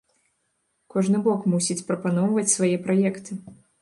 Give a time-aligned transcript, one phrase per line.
[0.93, 3.31] Кожны бок мусіць прапаноўваць свае праекты.